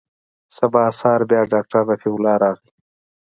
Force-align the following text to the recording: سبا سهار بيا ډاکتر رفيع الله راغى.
سبا 0.57 0.83
سهار 0.99 1.21
بيا 1.29 1.41
ډاکتر 1.53 1.81
رفيع 1.91 2.11
الله 2.15 2.35
راغى. 2.43 2.67